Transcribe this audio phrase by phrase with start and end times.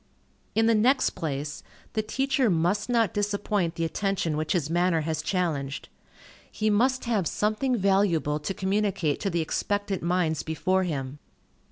[0.55, 1.61] In the next place,
[1.93, 5.89] the teacher must not disappoint the attention which his manner has challenged.
[6.51, 11.19] He must have something valuable to communicate to the expectant minds before him.